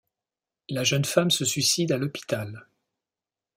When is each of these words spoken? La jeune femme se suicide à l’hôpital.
La 0.69 0.83
jeune 0.83 1.05
femme 1.05 1.29
se 1.29 1.45
suicide 1.45 1.91
à 1.91 1.97
l’hôpital. 1.97 2.65